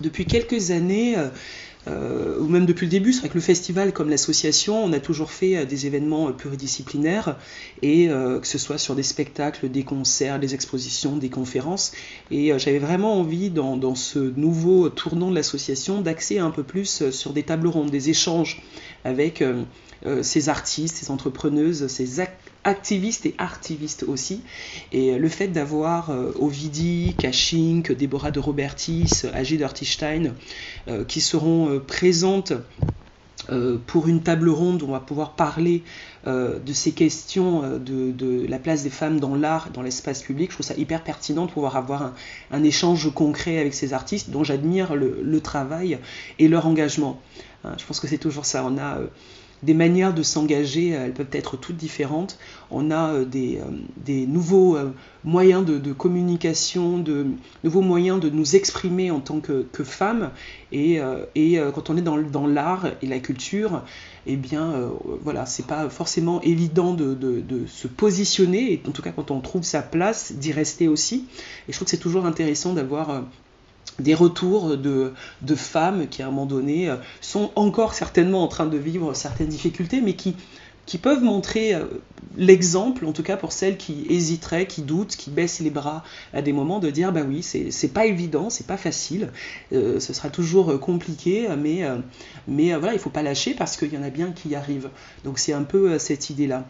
[0.00, 1.28] depuis quelques années, euh,
[1.88, 5.00] euh, ou même depuis le début, c'est vrai que le festival comme l'association, on a
[5.00, 7.36] toujours fait euh, des événements pluridisciplinaires,
[7.82, 11.92] et que ce soit sur des spectacles, des concerts, des expositions, des conférences.
[12.30, 17.10] Et j'avais vraiment envie, dans, dans, ce nouveau tournant de l'association, d'axer un peu plus
[17.10, 18.62] sur des tables rondes, des échanges
[19.04, 19.42] avec
[20.22, 22.20] ces artistes, ces entrepreneuses, ces
[22.66, 24.42] activistes et artivistes aussi.
[24.92, 30.34] Et le fait d'avoir euh, Ovidi, Kachink, Déborah de Robertis, Agide Ortistein,
[30.88, 32.52] euh, qui seront euh, présentes
[33.86, 35.84] pour une table ronde où on va pouvoir parler
[36.24, 40.50] de ces questions de, la place des femmes dans l'art, dans l'espace public.
[40.50, 42.14] Je trouve ça hyper pertinent de pouvoir avoir
[42.50, 45.98] un, échange concret avec ces artistes dont j'admire le, travail
[46.40, 47.20] et leur engagement.
[47.62, 48.64] Hein, je pense que c'est toujours ça.
[48.64, 48.98] On a
[49.62, 52.38] des manières de s'engager, elles peuvent être toutes différentes.
[52.70, 53.64] On a euh, des, euh,
[54.04, 54.90] des nouveaux euh,
[55.24, 57.26] moyens de, communication, de
[57.64, 60.30] nouveaux moyens de nous exprimer en tant que, femmes.
[60.72, 61.00] Et,
[61.74, 63.82] quand on est dans, l'art et la culture,
[64.26, 64.90] eh bien,
[65.22, 69.30] voilà, c'est pas forcément évident de, de, de, se positionner, et en tout cas quand
[69.30, 71.24] on trouve sa place, d'y rester aussi.
[71.68, 73.24] Et je trouve que c'est toujours intéressant d'avoir
[73.98, 75.12] des retours de,
[75.54, 79.48] femmes qui, à un moment donné, euh, sont encore certainement en train de vivre certaines
[79.48, 80.36] difficultés, mais qui,
[80.84, 81.84] qui peuvent montrer euh,
[82.36, 86.42] l'exemple, en tout cas pour celles qui hésiteraient, qui doutent, qui baissent les bras à
[86.42, 89.30] des moments, de dire bah oui, c'est pas évident, c'est pas facile,
[89.72, 91.82] euh, ce sera toujours compliqué, mais,
[92.46, 94.90] mais voilà, il faut pas lâcher parce qu'il y en a bien qui y arrivent.
[95.24, 96.66] Donc c'est un peu cette idée-là.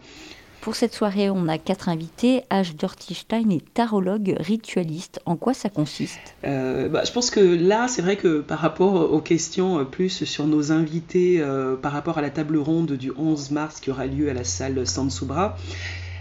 [0.67, 2.43] Pour cette soirée, on a quatre invités.
[2.51, 2.75] H.
[2.75, 5.21] Dortistein est tarologue ritualiste.
[5.25, 6.19] En quoi ça consiste?
[6.43, 10.25] Euh, bah, Je pense que là, c'est vrai que par rapport aux questions euh, plus
[10.25, 14.07] sur nos invités, euh, par rapport à la table ronde du 11 mars qui aura
[14.07, 15.55] lieu à la salle Sansubra,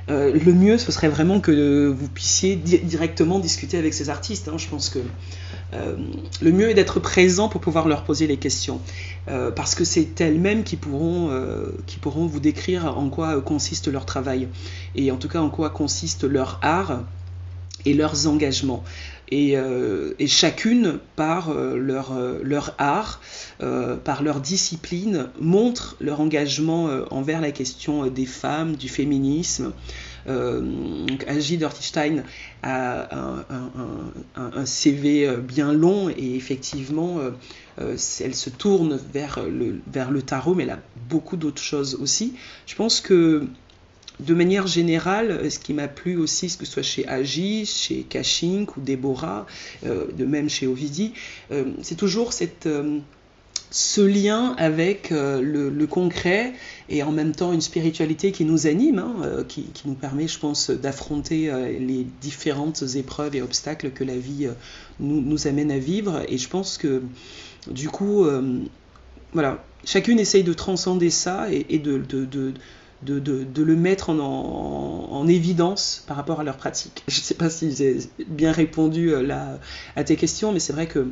[0.08, 4.46] le mieux, ce serait vraiment que vous puissiez directement discuter avec ces artistes.
[4.46, 4.58] Hein.
[4.58, 5.00] Je pense que
[5.74, 5.96] euh,
[6.40, 8.80] le mieux est d'être présent pour pouvoir leur poser les questions,
[9.28, 13.88] euh, parce que c'est elles-mêmes qui pourront, euh, qui pourront vous décrire en quoi consiste
[13.88, 14.48] leur travail,
[14.94, 17.02] et en tout cas en quoi consiste leur art
[17.84, 18.84] et leurs engagements.
[19.28, 19.56] Et,
[20.28, 23.20] chacune, par leur, leur art,
[23.58, 29.72] par leur discipline, montre leur engagement envers la question des femmes, du féminisme,
[30.28, 32.24] euh, Agide Ortistein
[32.62, 33.08] a
[34.36, 40.64] un, CV euh, bien long et effectivement, euh, elle se tourne vers le, tarot, mais
[40.64, 42.34] elle a beaucoup d'autres choses aussi.
[42.66, 43.46] Je pense que
[44.18, 48.76] de manière générale, ce qui m'a plu aussi, que ce soit chez Agi, chez Kachink
[48.76, 49.46] ou Déborah,
[49.84, 51.12] de même chez Ovidi,
[51.82, 52.66] c'est toujours cette,
[53.70, 56.52] ce lien avec euh, le, concret
[56.88, 60.38] et en même temps une spiritualité qui nous anime, hein, euh, qui, nous permet, je
[60.38, 64.48] pense, d'affronter euh, les différentes épreuves et obstacles que la vie
[65.00, 66.22] nous, amène à vivre.
[66.28, 67.02] Et je pense que,
[67.70, 68.26] du coup,
[69.32, 72.02] voilà, chacune essaye de transcender ça et, de,
[73.04, 77.02] le mettre en, évidence par rapport à leur pratique.
[77.08, 81.08] Je ne sais pas si j'ai bien répondu à tes questions, mais c'est vrai que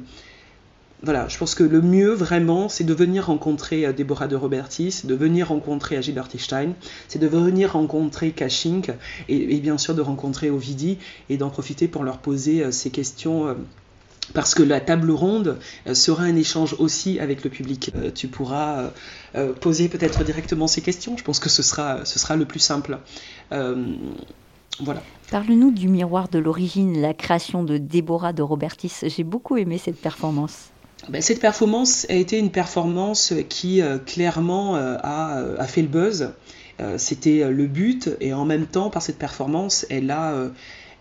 [1.05, 5.03] voilà, je pense que le mieux vraiment, c'est de venir rencontrer euh, Déborah de Robertis,
[5.05, 6.73] de venir rencontrer Agilbert Stein,
[7.09, 8.91] c'est de venir rencontrer Kashink
[9.29, 13.49] et, bien sûr de rencontrer Ovidi et d'en profiter pour leur poser euh, ces questions.
[13.49, 13.55] Euh,
[14.33, 15.59] parce que la table ronde
[15.93, 17.93] sera un échange aussi avec le public.
[18.15, 18.91] tu pourras
[19.61, 21.19] poser peut-être directement ces questions.
[21.19, 22.99] Je pense que ce sera, ce sera le plus simple.
[23.51, 25.03] voilà.
[25.31, 28.95] Parle-nous du miroir de l'origine, la création de Déborah de Robertis.
[29.03, 30.71] J'ai beaucoup aimé cette performance.
[31.09, 35.89] Ben, cette performance a été une performance qui euh, clairement euh, euh, a, fait le
[35.89, 36.31] buzz.
[36.97, 40.35] C'était le but et en même temps par cette performance, elle a,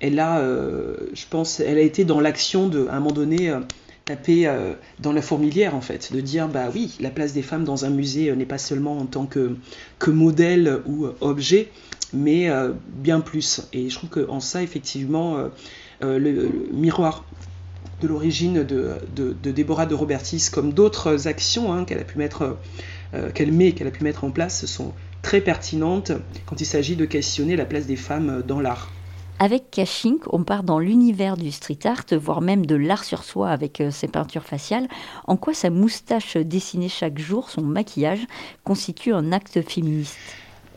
[0.01, 3.51] elle a, je pense, elle a été dans l'action de, à un moment donné,
[4.05, 4.47] taper
[4.99, 7.89] dans la fourmilière en fait, de dire bah oui, la place des femmes dans un
[7.89, 9.57] musée n'est pas seulement en tant que,
[9.97, 11.71] que modèle ou objet,
[12.13, 12.51] mais
[12.97, 13.63] bien plus.
[13.73, 15.37] Et je trouve qu'en ça, effectivement,
[16.01, 17.25] le, miroir
[18.03, 22.57] de l'origine de, de, Déborah de Robertis, comme d'autres actions hein, qu'elle a pu mettre,
[23.13, 26.11] euh, qu'elle met, qu'elle a pu mettre en place, sont très pertinentes
[26.45, 28.91] quand il s'agit de questionner la place des femmes dans l'art.
[29.39, 33.49] Avec Caching, on part dans l'univers du street art, voire même de l'art sur soi
[33.49, 34.87] avec euh, ses peintures faciales.
[35.25, 38.27] En quoi sa moustache dessinée chaque jour, son maquillage,
[38.63, 40.17] constitue un acte féministe?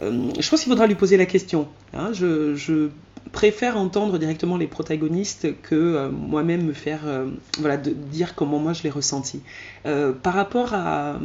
[0.03, 1.69] Euh, Je pense qu'il faudra lui poser la question.
[1.93, 2.13] Hein.
[2.13, 2.89] je,
[3.33, 7.01] préfère entendre directement les protagonistes que euh, moi-même me faire
[7.59, 9.43] voilà, de dire comment moi je l'ai ressenti.
[9.85, 11.19] par rapport à,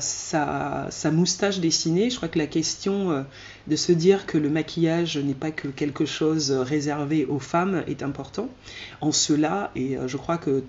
[0.00, 3.22] sa, moustache dessinée, je crois que la question euh,
[3.66, 8.02] de se dire que le maquillage n'est pas que quelque chose réservé aux femmes est
[8.02, 8.48] important.
[9.00, 10.62] En cela, et euh, je crois que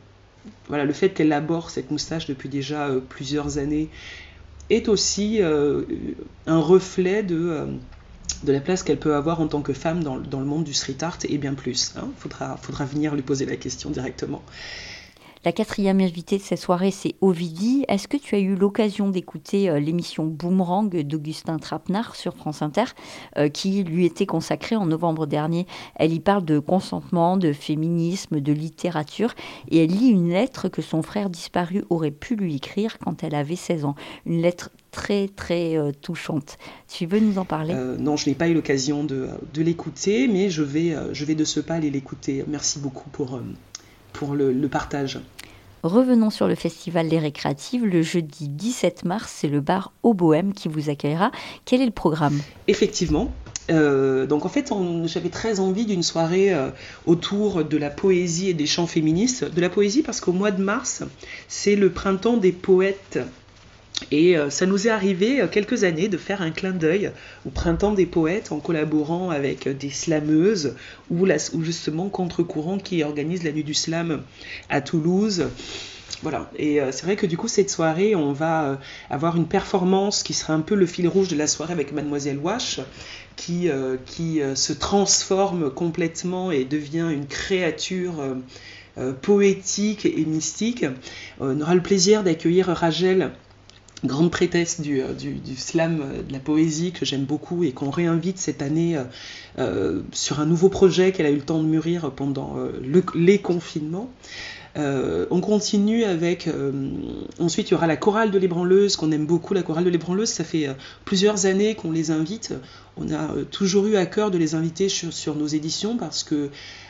[0.68, 3.90] voilà, le fait qu'elle aborde cette moustache depuis déjà euh, plusieurs années
[4.72, 7.68] est aussi un reflet de,
[8.44, 10.98] de la place qu'elle peut avoir en tant que femme dans, le monde du street
[11.02, 11.94] art et bien plus.
[11.96, 12.10] Il hein.
[12.18, 14.42] faudra, faudra venir lui poser la question directement.
[15.46, 17.86] La quatrième invitée de cette soirée, c'est Ovidie.
[17.88, 22.86] Est-ce que tu as eu l'occasion d'écouter euh, l'émission Boomerang d'Augustin Trapenard sur France Inter,
[23.38, 25.68] euh, qui lui était consacrée en novembre dernier?
[25.98, 29.36] Elle y parle de consentement, de féminisme, de littérature,
[29.70, 33.36] et elle lit une lettre que son frère disparu aurait pu lui écrire quand elle
[33.36, 33.94] avait 16 ans.
[34.26, 36.58] Une lettre très très euh, touchante.
[36.88, 37.76] Tu veux nous en parler?
[38.00, 41.60] Non, je n'ai pas eu l'occasion de, l'écouter, mais je vais, je vais de ce
[41.60, 42.44] pas aller l'écouter.
[42.48, 43.40] Merci beaucoup pour,
[44.12, 45.20] pour le partage.
[45.86, 47.86] Revenons sur le festival Les Récréatives.
[47.86, 51.32] Le jeudi 17 mars, c'est le bar Au Bohème qui vous accueillera.
[51.64, 52.42] Quel est le programme?
[52.68, 53.32] Effectivement,
[53.70, 54.74] euh, donc en fait,
[55.06, 56.72] j'avais très envie d'une soirée euh,
[57.06, 59.46] autour de la poésie et des chants féministes.
[59.46, 61.04] De la poésie parce qu'au mois de mars,
[61.48, 63.20] c'est le printemps des poètes
[64.12, 67.12] et euh, ça nous est arrivé euh, quelques années de faire un clin d'œil
[67.46, 70.76] au printemps des poètes en collaborant avec euh, des slameuses
[71.10, 71.28] ou,
[71.62, 74.22] justement Contre-courant qui organise la nuit du slam
[74.70, 75.48] à Toulouse.
[76.22, 78.80] Voilà, et c'est vrai que du coup cette soirée on va
[79.10, 82.38] avoir une performance qui sera un peu le fil rouge de la soirée avec Mademoiselle
[82.38, 82.80] Wash
[83.36, 83.70] qui,
[84.06, 88.24] qui se transforme complètement et devient une créature
[89.22, 90.86] poétique et mystique.
[91.40, 93.32] On aura le plaisir d'accueillir Rachel
[94.04, 98.38] grande prêtresse euh, du, slam, euh, de la poésie que j'aime beaucoup et qu'on réinvite
[98.38, 98.98] cette année
[99.58, 102.58] euh, sur un nouveau projet qu'elle a eu le temps de mûrir pendant
[103.16, 104.10] les confinements.
[104.76, 106.50] on continue avec.
[107.40, 109.54] ensuite, il y aura la chorale de l'ébranleuse, qu'on aime beaucoup.
[109.54, 110.68] La chorale de l'ébranleuse, ça fait
[111.06, 112.54] plusieurs années qu'on les invite.
[112.98, 116.50] On a toujours eu à cœur de les inviter sur, nos éditions parce que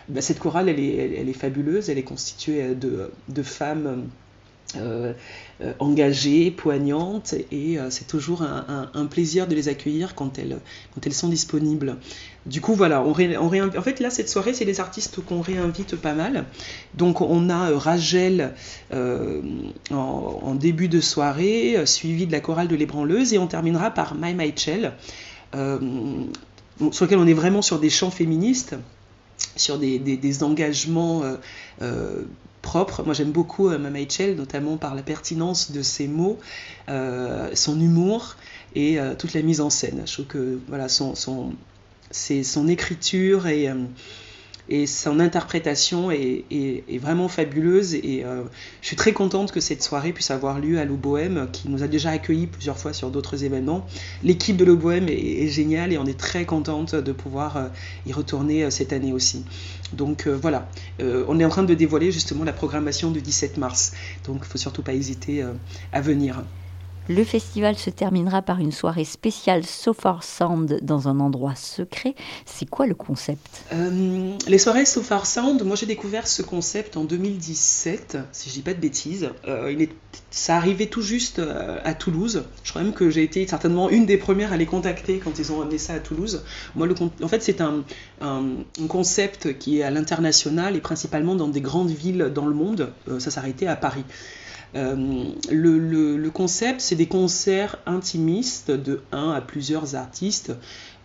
[0.09, 1.89] bah, cette chorale, elle est, fabuleuse.
[1.89, 4.09] Elle est constituée de femmes
[4.77, 5.13] euh,
[5.61, 11.29] euh, engagées, poignantes, et euh, c'est toujours un, plaisir de les accueillir quand elles, sont
[11.29, 11.95] disponibles.
[12.45, 16.13] Du coup, voilà, on, en fait, là, cette soirée, c'est les artistes qu'on réinvite pas
[16.13, 16.45] mal.
[16.95, 18.53] Donc, on a Rachel
[18.91, 24.33] en, début de soirée, suivi de la chorale de l'ébranleuse, et on terminera par My
[24.33, 24.91] Michel,
[25.53, 28.75] sur lequel on est vraiment sur des chants féministes
[29.55, 31.21] sur des, engagements
[32.65, 33.03] propre.
[33.03, 33.99] Moi, j'aime beaucoup euh, Mama
[34.35, 36.39] notamment par la pertinence de ses mots,
[36.89, 38.35] euh, son humour
[38.73, 40.01] et euh, toute la mise en scène.
[40.05, 41.53] Je trouve que voilà, son, son,
[42.11, 43.69] son écriture et
[44.69, 46.43] et son interprétation est,
[46.99, 48.43] vraiment fabuleuse et euh,
[48.81, 51.87] je suis très contente que cette soirée puisse avoir lieu à l'Oboème qui nous a
[51.87, 53.85] déjà accueillis plusieurs fois sur d'autres événements.
[54.23, 57.67] L'équipe de l'Oboème est, géniale et on est très contente de pouvoir euh,
[58.07, 59.45] y retourner euh, cette année aussi.
[59.93, 60.67] Donc voilà,
[60.99, 63.93] on est en train de dévoiler justement la programmation du 17 mars,
[64.25, 65.45] donc il ne faut surtout pas hésiter
[65.93, 66.43] à venir.
[67.07, 72.15] Le festival se terminera par une soirée spéciale So Far Sound dans un endroit secret.
[72.47, 73.45] C'est quoi le concept?
[73.73, 78.55] Euh, Les soirées So Far Sound, moi j'ai découvert ce concept en 2017, si je
[78.55, 79.29] dis pas de bêtises.
[79.47, 79.91] Euh, il est,
[80.31, 82.43] ça arrivait tout juste euh, à Toulouse.
[82.63, 85.51] Je crois même que j'ai été certainement une des premières à les contacter quand ils
[85.51, 86.43] ont amené ça à Toulouse.
[86.73, 87.83] Moi, le, en fait, c'est un,
[88.19, 88.45] un,
[88.87, 92.91] concept qui est à l'international et principalement dans des grandes villes dans le monde.
[93.19, 94.05] ça s'arrêtait à Paris.
[94.75, 100.51] Euh, le, concept, c'est des concerts intimistes de un à plusieurs artistes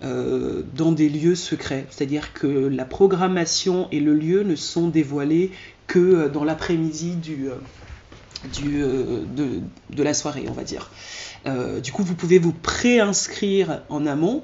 [0.02, 1.86] euh, dans des lieux secrets.
[1.90, 5.52] C'est-à-dire que la programmation et le lieu ne sont dévoilés
[5.86, 7.16] que dans l'après-midi
[9.90, 10.90] de, la soirée, on va dire.
[11.46, 14.42] Euh, du coup, vous pouvez vous préinscrire en amont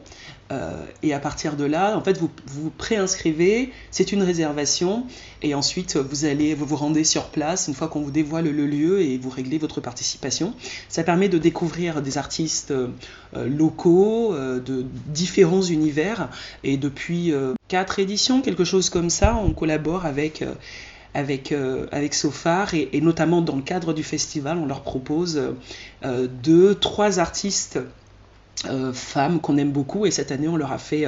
[0.52, 5.06] euh, et à partir de là, en fait, vous vous préinscrivez, c'est une réservation,
[5.42, 8.66] et ensuite vous allez vous vous rendez sur place une fois qu'on vous dévoile le
[8.66, 10.54] lieu et vous réglez votre participation.
[10.88, 12.88] Ça permet de découvrir des artistes euh,
[13.34, 16.28] locaux de différents univers,
[16.64, 17.32] et depuis
[17.68, 20.44] quatre éditions, quelque chose comme ça, on collabore avec
[21.16, 25.40] avec, euh, avec Sofar et, notamment dans le cadre du festival, on leur propose
[26.04, 27.78] euh, deux, trois artistes
[28.64, 31.06] euh, femmes qu'on aime beaucoup et cette année on leur a fait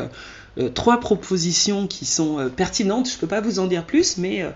[0.75, 3.09] trois propositions qui sont pertinentes.
[3.09, 4.51] Je peux pas vous en dire plus, mais euh,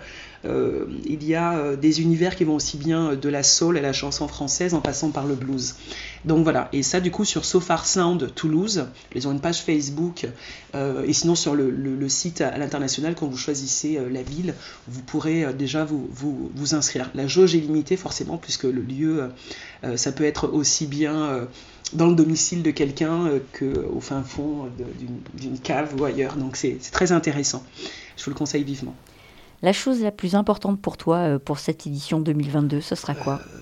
[0.45, 3.93] il y a euh, des univers qui vont aussi bien de la soul à la
[3.93, 5.77] chanson française en passant par le blues.
[6.25, 9.63] Donc voilà, et ça du coup sur So Far Sound Toulouse, ils ont une page
[9.63, 10.27] Facebook,
[10.75, 14.55] euh, et sinon sur le, site à, l'international, quand vous choisissez la ville,
[14.89, 17.11] vous pourrez déjà vous, vous, inscrire.
[17.15, 19.31] La jauge est limitée forcément, puisque le lieu,
[19.97, 21.47] ça peut être aussi bien
[21.93, 24.69] dans le domicile de quelqu'un qu'au fin fond
[25.35, 26.37] d'une cave ou ailleurs.
[26.37, 27.65] Donc c'est très intéressant.
[28.17, 28.95] Je vous le conseille vivement.
[29.63, 33.41] La chose la plus importante pour toi euh, pour cette édition 2022, ce sera quoi
[33.41, 33.59] euh,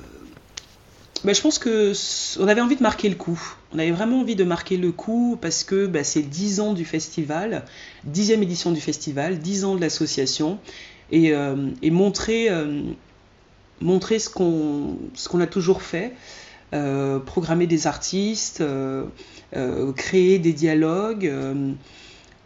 [1.22, 1.92] ben, je pense que
[2.40, 3.38] on avait envie de marquer le coup.
[3.74, 6.86] On avait vraiment envie de marquer le coup parce que ben, c'est 10 ans du
[6.86, 7.66] festival,
[8.11, 10.59] 10e édition du festival, 10 ans de l'association,
[11.12, 12.48] et, euh, montrer,
[14.18, 16.14] ce qu'on a toujours fait,
[17.26, 18.64] programmer des artistes,
[19.96, 21.30] créer des dialogues.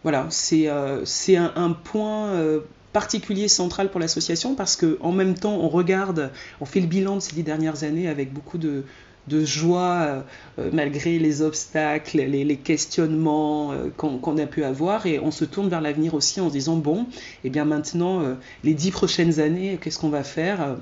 [0.03, 2.59] voilà, c'est un, point
[2.95, 6.31] particulier central pour l'association parce que en même temps on regarde,
[6.61, 8.85] on fait le bilan de ces dix dernières années avec beaucoup de,
[9.27, 10.21] joie euh,
[10.59, 15.07] euh, malgré les obstacles, les, questionnements euh, qu'on a pu avoir.
[15.07, 17.01] Et on se tourne vers l'avenir aussi en se disant bon,
[17.43, 18.21] et eh bien maintenant
[18.63, 20.77] les dix prochaines années, qu'est-ce qu'on va faire?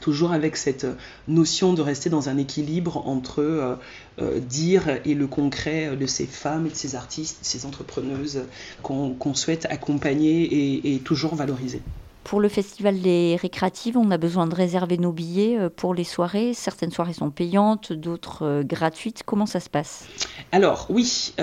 [0.00, 0.86] Toujours avec cette
[1.28, 3.74] notion de rester dans un équilibre entre euh,
[4.20, 8.42] euh, dire et le concret de ces femmes et de ces artistes, ces entrepreneuses
[8.82, 11.80] qu'on souhaite accompagner et, toujours valoriser.
[12.24, 16.04] Pour le Festival des récréatives, on a besoin de réserver nos billets euh, pour les
[16.04, 16.54] soirées.
[16.54, 19.22] Certaines soirées sont payantes, d'autres gratuites.
[19.24, 20.06] Comment ça se passe?
[20.52, 21.34] Alors oui,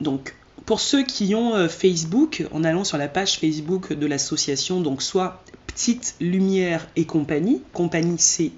[0.00, 0.34] donc
[0.64, 5.42] pour ceux qui ont Facebook, en allant sur la page Facebook de l'association, donc soit
[5.76, 8.50] Petite Lumière et compagnie, compagnie CIE,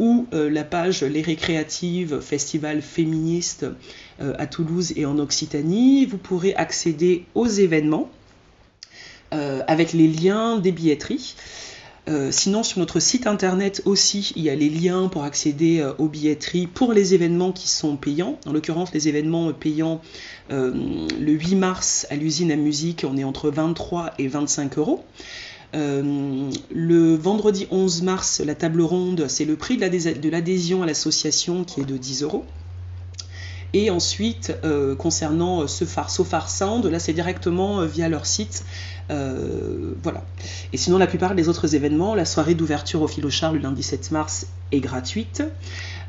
[0.00, 3.64] ou euh, la page Les Récréatives, festival féministe
[4.20, 6.06] euh, à Toulouse et en Occitanie.
[6.06, 8.10] Vous pourrez accéder aux événements
[9.32, 11.36] euh, avec les liens des billetteries.
[12.32, 16.66] sinon, sur notre site internet aussi, il y a les liens pour accéder aux billetteries
[16.66, 18.36] pour les événements qui sont payants.
[18.46, 20.00] En l'occurrence, les événements payants,
[20.48, 25.04] le 8 mars à l'usine à musique, on est entre 23 et 25 euros.
[25.74, 31.64] Euh, le vendredi 11 mars, la table ronde, c'est le prix de l'adhésion à l'association
[31.64, 32.44] qui est de 10 euros.
[33.72, 38.64] Et ensuite, euh, concernant ce phare Sofar Sound, là c'est directement euh, via leur site.
[39.08, 40.24] voilà.
[40.72, 44.10] Et sinon, la plupart des autres événements, la soirée d'ouverture au Philochar le lundi 7
[44.10, 45.42] mars est gratuite.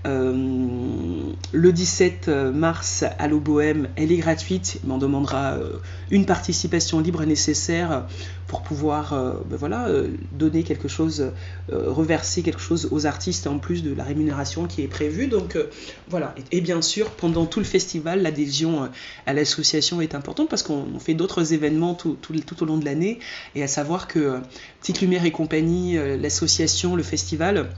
[0.07, 5.73] Euh, le 17 mars à l'Oboème, elle est gratuite, mais on demandera euh,
[6.09, 8.07] une participation libre nécessaire
[8.47, 9.87] pour pouvoir euh, ben voilà,
[10.33, 11.31] donner quelque chose,
[11.69, 15.27] reverser quelque chose aux artistes en plus de la rémunération qui est prévue.
[15.27, 15.57] Donc
[16.09, 16.33] voilà.
[16.51, 18.89] Et, bien sûr, pendant tout le festival, l'adhésion
[19.25, 22.85] à l'association est importante parce qu'on fait d'autres événements tout, tout, tout, au long de
[22.85, 23.19] l'année.
[23.55, 24.39] Et à savoir que
[24.81, 27.69] Petite Lumière et compagnie, l'association, le festival,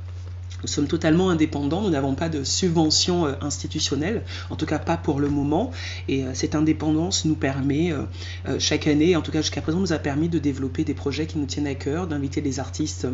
[0.63, 4.97] nous sommes totalement indépendants, nous n'avons pas de subvention euh, institutionnelle, en tout cas pas
[4.97, 5.71] pour le moment.
[6.07, 9.93] Et euh, cette indépendance nous permet, euh, chaque année, en tout cas jusqu'à présent, nous
[9.93, 13.07] a permis de développer des projets qui nous tiennent à cœur, d'inviter des artistes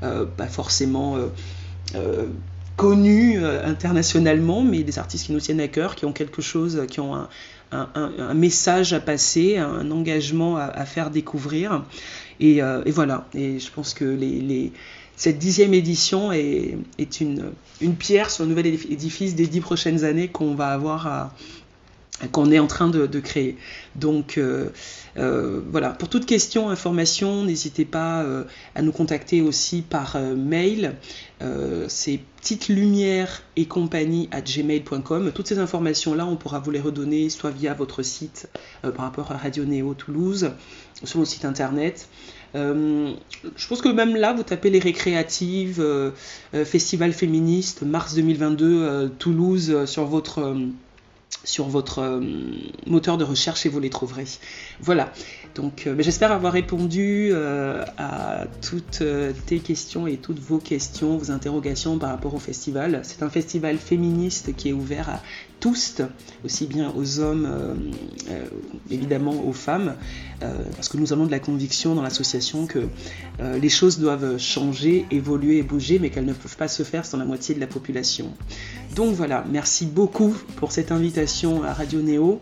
[0.00, 1.16] pas forcément
[2.76, 7.00] connus internationalement, mais des artistes qui nous tiennent à cœur, qui ont quelque chose, qui
[7.00, 7.26] ont
[7.72, 11.84] un, message à passer, un engagement à, faire découvrir.
[12.40, 14.72] Et, voilà, et je pense que les
[15.20, 17.52] cette dixième édition est, une,
[17.98, 21.34] pierre sur le nouvel édifice des dix prochaines années qu'on va avoir
[22.32, 23.58] qu'on est en train de, créer.
[23.96, 24.70] Donc euh,
[25.18, 28.44] euh, voilà, pour toute question, information, n'hésitez pas euh,
[28.74, 30.94] à nous contacter aussi par mail.
[31.88, 35.32] c'est petite lumière et compagnie à gmail.com.
[35.34, 38.48] Toutes ces informations-là, on pourra vous les redonner soit via votre site
[38.80, 40.52] par rapport à Radio Néo Toulouse,
[41.04, 42.08] sur notre site internet.
[42.54, 43.12] Euh,
[43.56, 46.10] je pense que même là, vous tapez les récréatives, euh,
[46.54, 50.56] euh, festival féministe, mars 2022, Toulouse, sur votre
[51.44, 52.20] sur votre
[52.86, 54.26] moteur de recherche et vous les trouverez.
[54.80, 55.12] Voilà.
[55.54, 59.02] Donc, j'espère avoir répondu à toutes
[59.46, 63.00] tes questions et toutes vos questions, vos interrogations par rapport au festival.
[63.04, 65.20] C'est un festival féministe qui est ouvert à
[65.60, 66.00] tous,
[66.44, 67.74] aussi bien aux hommes, euh,
[68.30, 68.44] euh,
[68.90, 69.94] évidemment aux femmes,
[70.42, 72.88] euh, parce que nous avons de la conviction dans l'association que
[73.38, 77.24] les choses doivent changer, évoluer bouger, mais qu'elles ne peuvent pas se faire sans la
[77.24, 78.32] moitié de la population.
[78.94, 81.19] Donc voilà, merci beaucoup pour cette invitation
[81.64, 82.40] à Radio Néo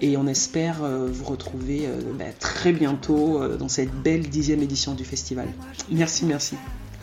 [0.00, 5.48] et on espère vous retrouver bah, très bientôt dans cette belle dixième édition du festival.
[5.90, 6.56] Merci, merci.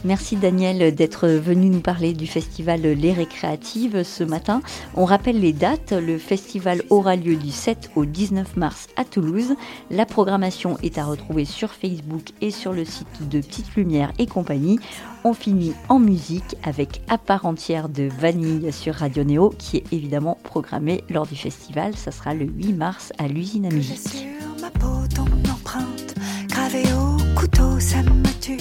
[0.03, 4.61] Merci Daniel d'être venu nous parler du festival Les Récréatives ce matin.
[4.95, 5.91] On rappelle les dates.
[5.91, 9.55] Le festival aura lieu du 7 au 19 mars à Toulouse.
[9.89, 14.27] La programmation est à retrouver sur Facebook et sur le site de Petite Lumière et
[14.27, 14.79] compagnie.
[15.23, 19.91] On finit en musique avec À part entière de Vanille sur Radio Néo qui est
[19.91, 21.95] évidemment programmé lors du festival.
[21.95, 23.97] Ça sera le 8 mars à l'usine à musique.
[23.97, 26.15] Sur ma peau, ton empreinte
[26.47, 28.57] gravée au couteau, ça me tue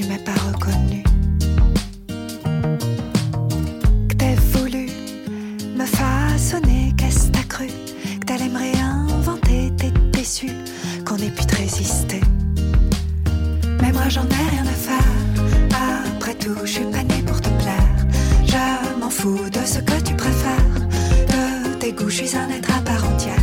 [0.00, 1.02] tu m'aies pas reconnu.
[4.08, 4.86] Que t'aies voulu
[5.76, 7.66] me façonner, qu'est-ce que t'as cru?
[8.20, 10.50] Que t'allais me réinventer, t'es déçu
[11.04, 12.20] qu'on ait pu te résister.
[13.82, 15.12] Mais moi j'en ai rien à faire.
[16.16, 17.96] Après tout, je suis pas née pour te plaire.
[18.46, 20.80] Je m'en fous de ce que tu préfères.
[21.28, 23.39] De tes goûts, je suis un être à part entière.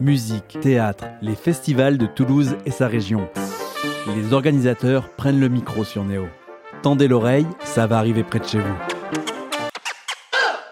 [0.00, 3.28] Musique, théâtre, les festivals de Toulouse et sa région.
[4.14, 6.26] Les organisateurs prennent le micro sur Néo.
[6.82, 8.93] Tendez l'oreille, ça va arriver près de chez vous.